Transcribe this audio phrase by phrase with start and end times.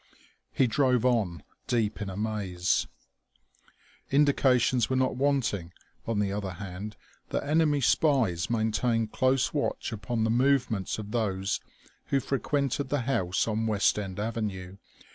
[0.51, 2.87] He drove on, deep in amaze.
[4.09, 5.73] Indications were not wanting,
[6.07, 6.95] on the other hand,
[7.29, 11.59] that enemy spies maintained close watch upon the movements of those
[12.05, 14.77] who frequented the house on West End Avenue.